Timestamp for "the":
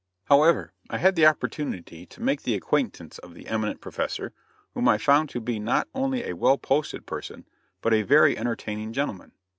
1.15-1.27, 2.41-2.55, 3.35-3.45